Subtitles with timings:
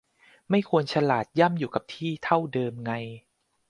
[0.49, 2.91] ไม่ควรฉลาดย่ำอยู่กับที่เท่าเดิมไง